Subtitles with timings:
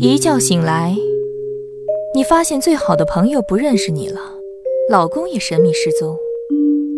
[0.00, 0.96] 一觉醒来，
[2.14, 4.20] 你发现最好的朋友不认识你了，
[4.88, 6.16] 老公也神秘失踪，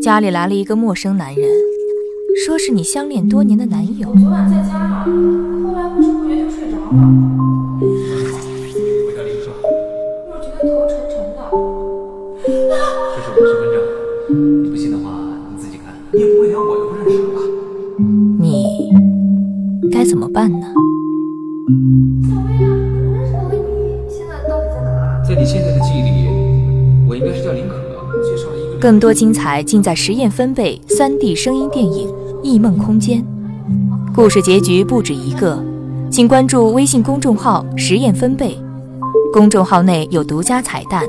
[0.03, 1.51] 家里来了一个陌生男人，
[2.45, 4.13] 说是你相恋多年的男友。
[4.15, 5.07] 昨晚在家，
[5.65, 6.85] 后来不知不觉就睡着了。
[7.81, 9.51] 我叫林克，
[10.29, 11.39] 我觉得头沉沉的。
[12.45, 13.81] 这是我的身份证，
[14.65, 15.05] 你不信的话
[15.51, 15.95] 你自己看。
[16.13, 17.41] 你也不会连我都不认识了吧？
[18.39, 18.45] 你
[19.91, 20.67] 该怎么办呢？
[25.27, 25.35] 在？
[25.35, 26.29] 你现在的记忆里，
[27.09, 27.77] 我应该是叫林可。
[28.79, 32.09] 更多精彩尽在实验分贝 3D 声音电影
[32.43, 33.23] 《异梦空间》，
[34.15, 35.65] 故事结局不止一个，
[36.11, 38.59] 请关注微信公众号“实验分贝”，
[39.33, 41.05] 公众号内有独家彩蛋，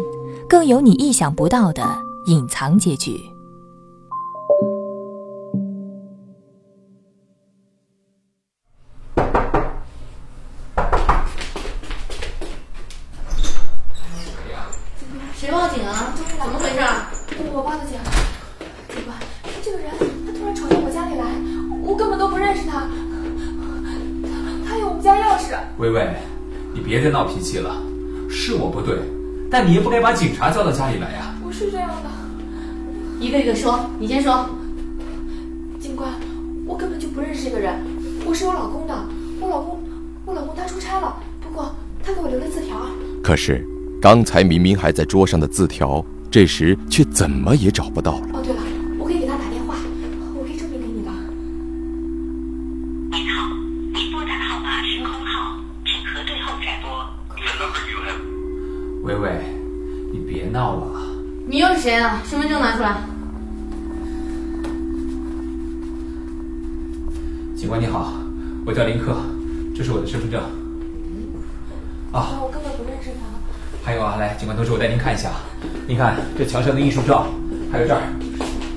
[0.47, 1.83] 更有你意想不到的
[2.27, 3.32] 隐藏结局。
[25.77, 26.07] 薇薇，
[26.73, 27.75] 你别再闹脾气了，
[28.29, 28.99] 是我不对，
[29.49, 32.09] 但你也不该把警察叫到家里来呀、不是这样的，
[33.19, 34.49] 一个一个说，你先说。
[35.79, 36.09] 警官，
[36.65, 37.75] 我根本就不认识这个人，
[38.25, 38.95] 我是我老公的。
[39.41, 39.83] 我老公，
[40.25, 42.77] 我老公他出差了，不过他给我留了字条。
[43.21, 43.67] 可是，
[44.01, 48.27] 刚才明明还在桌上的字条，这时却怎么也找不到了。
[48.33, 48.61] 哦，对了，
[61.53, 62.19] 你又是谁啊？
[62.27, 62.97] 身份证拿出来。
[67.55, 68.11] 警官你好，
[68.65, 69.15] 我叫林克，
[69.75, 70.41] 这是我的身份证。
[72.11, 73.85] 啊，我根本不认识他。
[73.85, 75.29] 还有啊，来，警官同志，我带您看一下。
[75.87, 77.27] 您看这墙上的艺术照，
[77.71, 78.01] 还有这儿，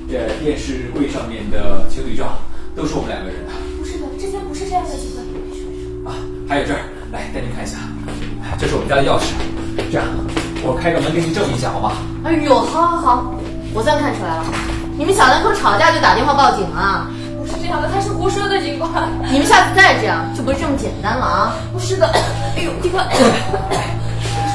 [0.07, 2.37] 这电视柜上面的情侣照，
[2.75, 3.53] 都是我们两个人的。
[3.79, 5.15] 不是的，之前不是这样的，警
[6.03, 6.13] 官。
[6.13, 7.79] 啊，还有这儿，来带您看一下，
[8.59, 9.33] 这是我们家的钥匙。
[9.89, 10.05] 这样，
[10.63, 11.91] 我开个门给你证明一下，好吗？
[12.25, 13.33] 哎呦，好好好，
[13.73, 14.45] 我算看出来了，
[14.97, 17.07] 你们小两口吵架就打电话报警啊？
[17.39, 18.91] 不是这样的，他是胡说的，警官。
[19.31, 21.55] 你们下次再这样就不是这么简单了啊！
[21.71, 22.07] 不是的，
[22.55, 23.23] 哎呦，警官，不是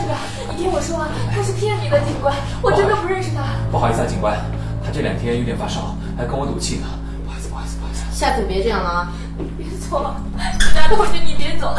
[0.05, 0.13] 的，
[0.51, 3.43] 你听我说啊，他是骗你的，警官，我真的不认识他。
[3.71, 4.37] 不好意思啊，警官，
[4.85, 6.87] 他这两天有点发烧，还跟我赌气呢。
[7.25, 8.03] 不好意思，不好意思，不好意思。
[8.13, 9.09] 下次别这样了啊！
[9.57, 11.75] 别走了，亲爱的，我求你别走。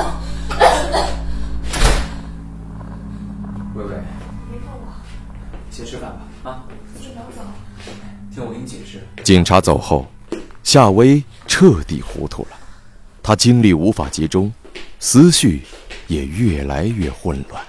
[3.76, 3.96] 薇薇，
[5.70, 6.64] 先吃饭吧，啊。
[8.34, 9.04] 听我给你解释。
[9.24, 10.08] 警察走后，
[10.64, 12.58] 夏薇彻底糊涂了，
[13.22, 14.52] 她精力无法集中，
[15.00, 15.64] 思绪
[16.08, 17.64] 也越来越混乱。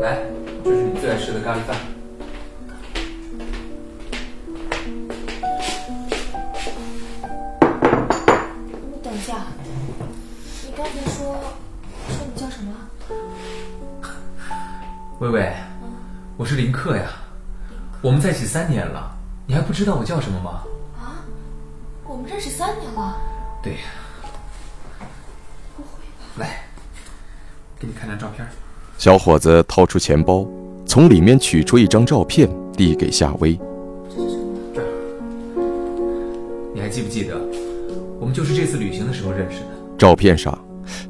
[0.00, 0.22] 来，
[0.64, 1.97] 这是你最爱吃的咖喱饭。
[15.20, 15.52] 薇薇，
[16.36, 17.10] 我是林克呀，
[18.00, 19.10] 我们在一起三年了，
[19.48, 20.62] 你还不知道我叫什么吗？
[20.96, 21.26] 啊，
[22.06, 23.16] 我们认识三年了。
[23.60, 23.78] 对呀，
[25.76, 25.88] 不会
[26.36, 26.36] 吧？
[26.36, 26.60] 来，
[27.80, 28.46] 给你看张照片。
[28.96, 30.46] 小伙子掏出钱包，
[30.86, 33.58] 从里面取出一张照片，递给夏薇。
[34.72, 34.86] 这儿，
[36.72, 37.36] 你还记不记得，
[38.20, 39.66] 我们就是这次旅行的时候认识的？
[39.98, 40.56] 照片上，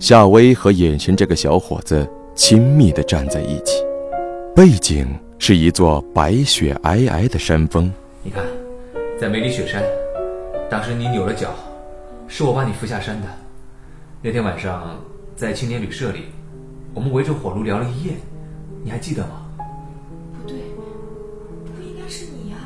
[0.01, 3.78] 夏薇和眼前这个小伙子亲密的站在一起，
[4.59, 5.07] 背景
[5.39, 7.89] 是一座白雪皑皑的山峰。
[8.25, 8.45] 你看，
[9.17, 9.81] 在梅里雪山，
[10.69, 11.55] 当时你扭了脚，
[12.27, 13.29] 是我把你扶下山的。
[14.21, 14.99] 那天晚上，
[15.37, 16.23] 在青年旅社里，
[16.93, 18.15] 我们围着火炉聊了一夜，
[18.83, 19.47] 你还记得吗？
[20.43, 20.59] 不对，
[21.65, 22.57] 不应该是你呀、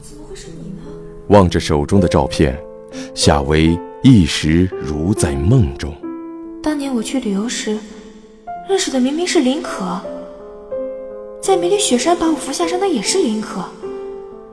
[0.00, 0.82] 怎么会是你呢？
[1.30, 2.56] 望着手中的照片，
[3.16, 5.92] 夏薇一时如在梦中。
[6.62, 7.76] 当年我去旅游时，
[8.68, 10.00] 认识的明明是林可，
[11.42, 13.64] 在梅里雪山把我扶下山的也是林可，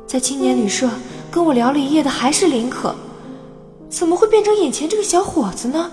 [0.07, 0.89] 在青年旅社
[1.29, 2.95] 跟我聊了一夜的还是林可，
[3.87, 5.91] 怎么会变成眼前这个小伙子呢？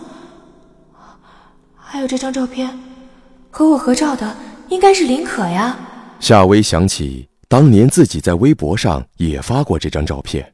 [1.74, 2.80] 还有这张照片，
[3.50, 4.34] 和我合照的
[4.70, 5.78] 应该是林可呀。
[6.18, 10.50] 夏薇想起当年自己在微博上也发过这张照片，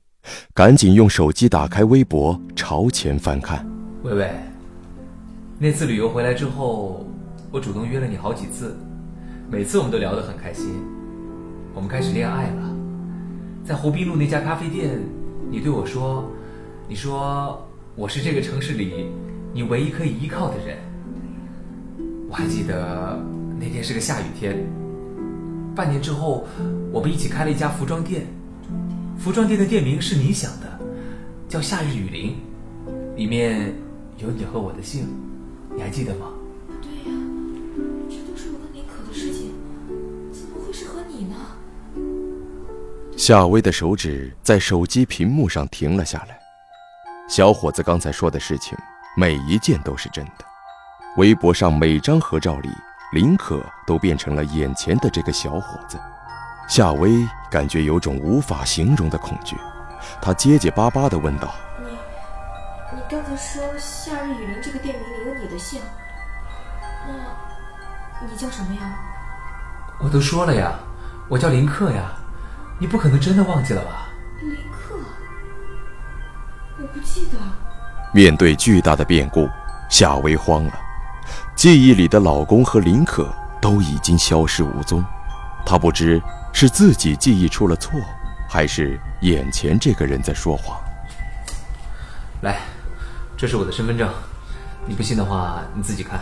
[0.52, 3.64] 赶紧用手机打开微博，朝前翻看。
[4.02, 4.28] 薇薇，
[5.56, 7.06] 那次旅游回来之后，
[7.52, 8.76] 我主动约了你好几次，
[9.52, 10.82] 每次我们都聊得很开心，
[11.74, 12.74] 我们开始恋爱了。
[13.62, 14.98] 在湖滨路那家咖啡店，
[15.50, 16.24] 你对我说，
[16.88, 17.62] 你说
[17.94, 19.08] 我是这个城市里
[19.52, 20.78] 你唯一可以依靠的人。
[22.30, 23.22] 我还记得
[23.60, 24.56] 那天是个下雨天。
[25.76, 26.46] 半年之后，
[26.90, 28.24] 我们一起开了一家服装店，
[29.18, 30.80] 服装店的店名是你想的，
[31.46, 32.36] 叫夏日雨林，
[33.16, 33.70] 里面
[34.16, 35.08] 有你和我的姓，
[35.76, 36.31] 你还记得吗？
[43.22, 46.36] 夏薇的手指在手机屏幕上停了下来。
[47.28, 48.76] 小伙子刚才说的事情，
[49.16, 50.44] 每一件都是真的。
[51.18, 52.68] 微博上每张合照里。
[53.12, 56.00] 林可都变成了眼前的这个小伙子，
[56.66, 57.10] 夏薇
[57.48, 59.54] 感觉有种无法形容的恐惧，
[60.20, 61.54] 她结结巴巴地问道
[61.84, 61.90] ：“你，
[62.96, 65.80] 你刚才说夏日雨林这个店名里有你的姓，
[67.06, 68.80] 那，你叫什么呀？”
[70.02, 70.72] 我都说了呀，
[71.28, 72.10] 我叫林克呀，
[72.82, 74.08] 你不可能真的忘记了吧？
[74.40, 74.96] 林克，
[76.78, 77.38] 我不记得。
[78.12, 79.48] 面对巨大的变故，
[79.88, 80.72] 夏薇慌了。
[81.54, 85.00] 记忆里的老公和林可都已经消失无踪，
[85.64, 86.20] 她不知
[86.52, 88.00] 是自己记忆出了错，
[88.50, 90.76] 还是眼前这个人在说谎。
[92.40, 92.62] 来，
[93.36, 94.12] 这是我的身份证，
[94.86, 96.18] 你不信的话你自己看。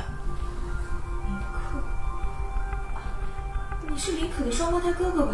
[1.27, 1.83] 林可，
[3.89, 5.33] 你是林可的双胞胎哥哥吧？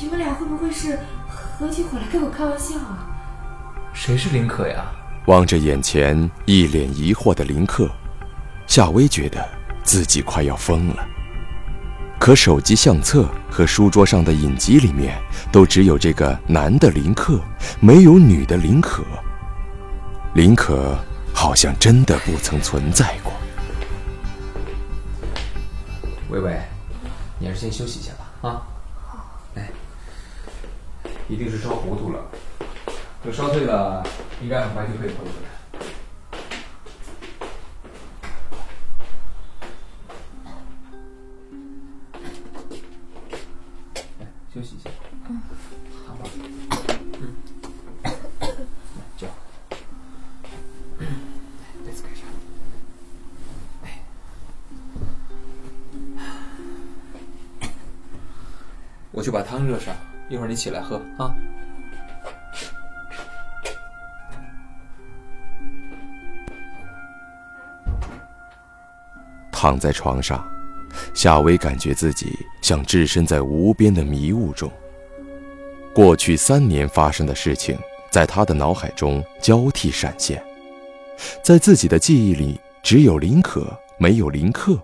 [0.00, 0.98] 你们俩会不会是
[1.28, 3.06] 合起伙来跟我开玩笑啊？
[3.92, 4.84] 谁是林可呀？
[5.26, 7.88] 望着眼前一脸疑惑的林克。
[8.66, 9.46] 夏薇觉得
[9.82, 11.06] 自己快要疯了，
[12.18, 15.20] 可手机相册和书桌上的影集里面
[15.50, 17.40] 都只有这个男的林克，
[17.80, 19.04] 没有女的林可。
[20.34, 20.96] 林可
[21.34, 23.32] 好像真的不曾存在过。
[26.30, 26.58] 微微，
[27.38, 28.62] 你还是先休息一下吧，啊。
[29.54, 29.70] 来，
[31.28, 32.30] 一定是烧糊涂了，
[33.22, 34.02] 等烧退了，
[34.42, 35.52] 应该很快就可以回来。
[59.22, 59.94] 我去把汤热上，
[60.28, 61.32] 一会儿你起来喝啊。
[69.52, 70.44] 躺在床上，
[71.14, 74.68] 夏薇感觉自己像置身在无边的迷雾中。
[75.94, 77.78] 过去三年发生的事情，
[78.10, 80.44] 在她的脑海中交替闪现，
[81.44, 84.76] 在自己的记忆里，只有林可，没有林克，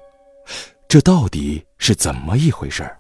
[0.87, 2.97] 这到底是怎么一回事儿？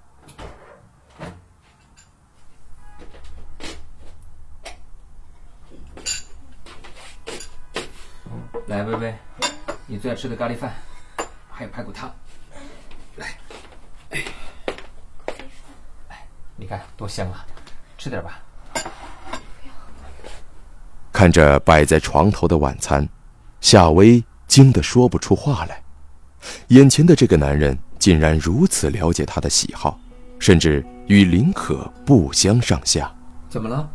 [8.69, 9.15] 来，微微，
[9.87, 10.71] 你最爱吃的咖喱饭，
[11.51, 12.15] 还有排骨汤，
[13.17, 13.27] 来，
[14.11, 14.23] 哎，
[16.55, 17.47] 你看多香啊，
[17.97, 18.43] 吃点吧。
[21.11, 23.09] 看着摆在床头的晚餐，
[23.63, 25.83] 夏薇惊得说不出话来。
[26.69, 29.99] 眼前的这个男人竟然如此了解她的喜好，
[30.39, 33.11] 甚至与林可不相上下。
[33.49, 33.91] 怎么了？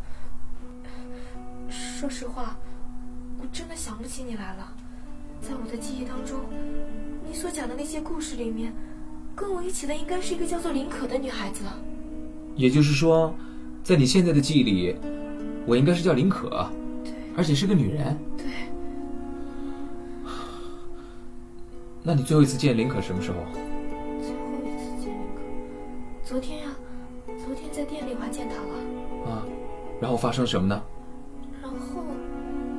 [1.69, 2.32] 说实话。
[7.93, 8.73] 些故事里面，
[9.35, 11.63] 跟我一起的应该是一个叫做林可的女孩子。
[12.55, 13.31] 也就是说，
[13.83, 14.95] 在你现在的记忆里，
[15.67, 16.67] 我应该是叫林可，
[17.03, 18.17] 对，而且是个女人。
[18.35, 18.45] 对。
[22.01, 23.37] 那你最后一次见林可什么时候？
[24.19, 25.43] 最后一次见林可，
[26.23, 26.75] 昨天呀，
[27.45, 29.31] 昨天在店里我还见她了。
[29.31, 29.45] 啊，
[30.01, 30.81] 然后发生什么呢？
[31.61, 32.01] 然后，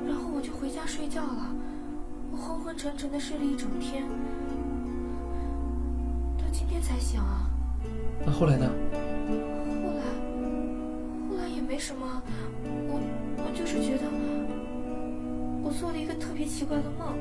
[0.09, 1.55] 然后我就回家睡觉了，
[2.33, 4.54] 我昏昏沉沉的睡了一整天，天
[6.85, 7.49] 才醒啊。
[8.27, 8.69] 那后来呢？
[8.69, 10.05] 后来，
[11.31, 12.23] 后来也没什么，
[12.89, 13.01] 我
[13.39, 14.05] 我就是觉得，
[15.63, 17.17] 我做了一个特别奇怪的梦，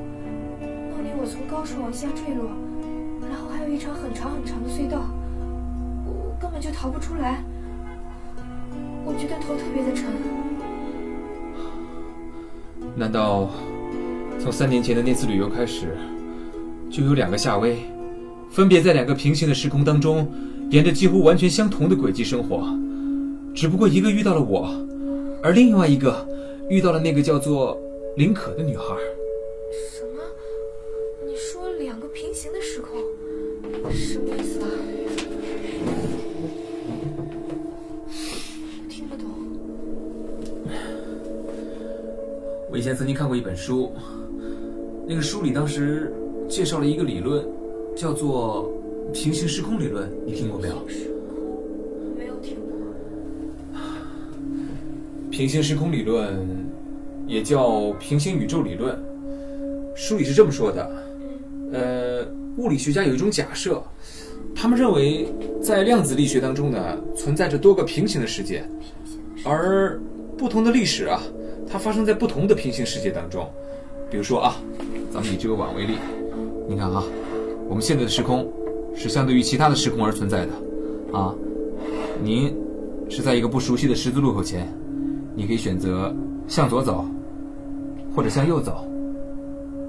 [0.92, 2.52] 梦里我从高处往下坠落，
[3.30, 5.00] 然后还有一场很长很长的隧道，
[6.06, 7.42] 我根本就逃不出来，
[9.06, 10.12] 我觉得头特别的沉。
[12.96, 13.50] 难道？
[14.40, 15.96] 从三年前的那次旅游开始，
[16.92, 17.86] 就有两个夏薇，
[18.54, 20.32] 分别在两个平行的时空当中
[20.70, 22.64] 沿着几乎完全相同的轨迹生活。
[23.56, 24.70] 只不过一个遇到了我
[25.42, 26.24] 而另外一个
[26.70, 27.76] 遇到了那个叫做
[28.16, 28.96] 林可的女孩
[29.90, 30.22] 什么？
[31.26, 32.92] 你说两个平行的时空？
[33.92, 34.70] 什么意思啊？
[38.08, 39.26] 我听不懂。
[42.72, 43.92] 我以前曾经看过一本书
[45.08, 46.14] 那个书里当时
[46.48, 47.44] 介绍了一个理论
[47.96, 48.72] 叫做
[49.14, 50.76] 平行时空理论，你听过没有？
[52.18, 52.72] 没有听过。
[55.30, 56.48] 平行时空理论
[57.28, 58.98] 也叫平行宇宙理论，
[59.96, 60.90] 书里是这么说的。
[61.72, 62.26] 呃，
[62.58, 63.82] 物理学家有一种假设，
[64.56, 65.28] 他们认为
[65.62, 68.64] 在量子力学当中呢，存在着多个平行的世界，
[69.44, 70.00] 而
[70.38, 71.20] 不同的历史啊，
[71.68, 73.50] 它发生在不同的平行世界当中。
[74.12, 74.56] 比如说啊，
[75.12, 75.96] 咱们以这个碗为例，
[76.70, 77.04] 你看啊，
[77.74, 78.48] 我们现在的时空
[78.96, 80.52] 是相对于其他的时空而存在的，
[81.12, 81.34] 啊，
[82.22, 82.56] 您
[83.10, 84.72] 是在一个不熟悉的十字路口前。
[85.34, 86.16] 你可以选择
[86.48, 87.04] 向左走，
[88.16, 88.88] 或者向右走，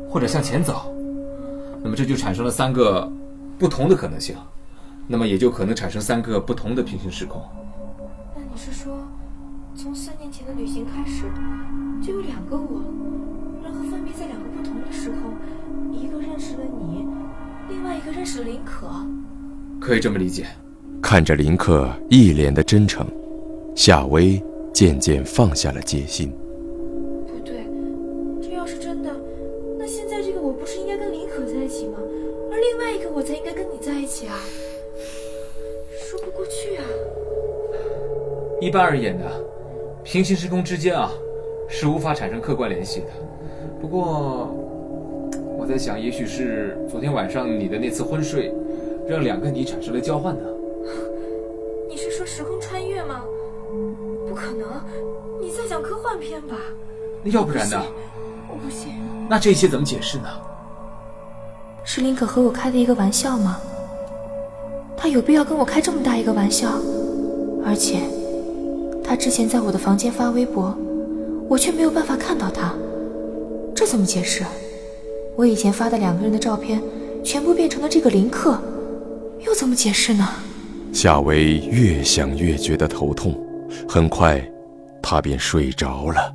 [0.08, 0.90] 或者向前走。
[1.82, 3.06] 那么这就产生了三个
[3.58, 4.34] 不同的可能性，
[5.06, 7.42] 那么也就可能产生三个不同的平行时空。
[8.34, 8.96] 那你是说，
[9.74, 11.24] 从三年前的旅行开始，
[12.02, 12.80] 就有两个我，
[13.62, 17.06] 然后分别在两个不同的时空，一个认识了你，
[17.68, 18.88] 另外一个认识了林可。
[19.80, 20.46] 可以这么理解。
[21.02, 23.06] 看着林克一脸的真诚，
[23.74, 24.42] 夏薇。
[24.74, 26.32] 渐渐放下了戒心。
[27.28, 27.64] 不对，
[28.42, 29.10] 这要是真的，
[29.78, 32.00] 那现在这个我不是应该跟林可在一起吗？
[32.50, 34.34] 而另外一个我才应该跟你在一起啊！
[35.92, 36.82] 说不过去啊。
[38.60, 39.24] 一般而言呢，
[40.02, 41.12] 平行时空之间啊，
[41.68, 43.06] 是无法产生客观联系的。
[43.80, 44.52] 不过，
[45.64, 48.52] 我在想，也许是昨天晚上你的那次昏睡，
[49.08, 50.42] 让两个你产生了交换呢。
[51.88, 53.22] 你是说时空穿越吗？
[54.28, 54.68] 不可能，
[55.40, 56.58] 你在讲科幻片吧？
[57.22, 57.82] 那要不然呢？
[58.46, 58.92] 我不信。
[59.26, 60.28] 那这些怎么解释呢？
[61.82, 63.58] 是林可和我开的一个玩笑吗？
[64.98, 66.68] 他有必要跟我开这么大一个玩笑？
[67.64, 68.00] 而且，
[69.02, 70.76] 他之前在我的房间发微博，
[71.48, 72.74] 我却没有办法看到他，
[73.74, 74.44] 这怎么解释？
[75.36, 76.80] 我以前发的两个人的照片，
[77.24, 78.56] 全部变成了这个林克，
[79.44, 80.28] 又怎么解释呢？
[80.92, 83.36] 夏薇越想越觉得头痛。
[83.88, 84.40] 很快，
[85.02, 86.32] 她便睡着了。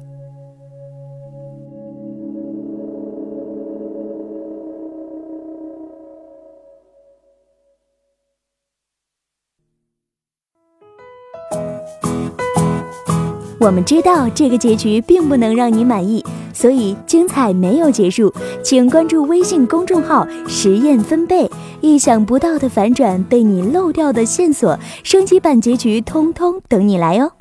[13.60, 16.24] 我们知道这个结局并不能让你满意，
[16.54, 21.50] 所以精彩没有结束，请关注微信公众号“实验分贝”，
[21.82, 27.34] 意想不到的反转，被你漏掉的线索，升级版结局通通等你来哦。